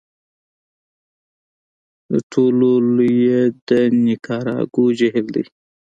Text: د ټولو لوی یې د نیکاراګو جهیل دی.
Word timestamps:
د 2.11 2.13
ټولو 2.31 2.69
لوی 2.95 3.13
یې 3.27 3.41
د 3.69 3.69
نیکاراګو 4.05 4.85
جهیل 4.97 5.27
دی. 5.35 5.43